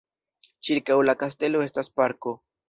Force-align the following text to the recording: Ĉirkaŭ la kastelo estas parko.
Ĉirkaŭ 0.69 0.95
la 1.09 1.15
kastelo 1.25 1.63
estas 1.67 1.93
parko. 2.01 2.35